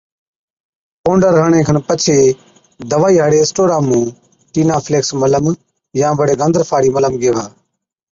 پونڊر 1.03 1.31
هڻڻي 1.39 1.61
کن 1.67 1.77
پڇي 1.87 2.19
دَوائِي 2.91 3.15
هاڙي 3.21 3.39
اسٽورا 3.41 3.77
مُون 3.87 4.03
ٽِينافيڪس 4.53 5.09
ملم 5.21 5.45
يان 5.99 6.13
بڙي 6.19 6.33
گندرفا 6.41 6.73
هاڙِي 6.75 6.89
ملم 6.95 7.13
گيهوا 7.21 7.45